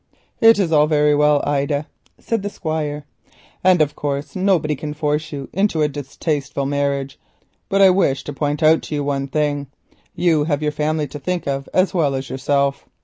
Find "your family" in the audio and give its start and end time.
10.63-11.05